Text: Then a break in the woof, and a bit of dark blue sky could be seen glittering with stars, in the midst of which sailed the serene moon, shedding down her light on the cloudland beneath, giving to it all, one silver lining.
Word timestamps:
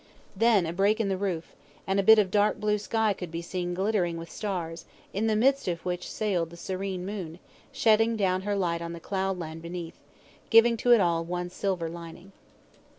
Then 0.35 0.65
a 0.65 0.73
break 0.73 0.99
in 0.99 1.09
the 1.09 1.17
woof, 1.19 1.53
and 1.85 1.99
a 1.99 2.01
bit 2.01 2.17
of 2.17 2.31
dark 2.31 2.59
blue 2.59 2.79
sky 2.79 3.13
could 3.13 3.29
be 3.29 3.43
seen 3.43 3.75
glittering 3.75 4.17
with 4.17 4.31
stars, 4.31 4.85
in 5.13 5.27
the 5.27 5.35
midst 5.35 5.67
of 5.67 5.85
which 5.85 6.09
sailed 6.09 6.49
the 6.49 6.57
serene 6.57 7.05
moon, 7.05 7.37
shedding 7.71 8.17
down 8.17 8.41
her 8.41 8.55
light 8.55 8.81
on 8.81 8.93
the 8.93 8.99
cloudland 8.99 9.61
beneath, 9.61 9.99
giving 10.49 10.75
to 10.77 10.91
it 10.91 11.01
all, 11.01 11.23
one 11.23 11.51
silver 11.51 11.87
lining. 11.87 12.31